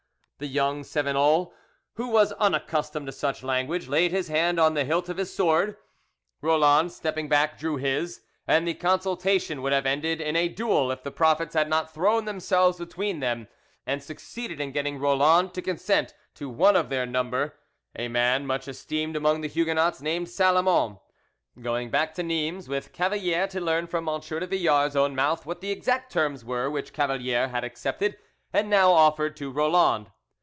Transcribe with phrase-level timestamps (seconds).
[0.41, 1.53] The young Cevenol,
[1.97, 5.77] who was unaccustomed to such language, laid his hand on the hilt of his sword,
[6.41, 11.03] Roland, stepping back, drew his, and the consultation would have ended in a duel if
[11.03, 13.49] the prophets had not thrown themselves between them,
[13.85, 17.53] and succeeded in getting Roland to consent to one of their number,
[17.95, 20.97] a man much esteemed among the Huguenots, named Salomon,
[21.61, 24.19] going back to Nimes with Cavalier to learn from M.
[24.19, 28.17] de Villars' own mouth what the exact terms were which Cavalier had accepted
[28.51, 30.09] and now offered to Roland.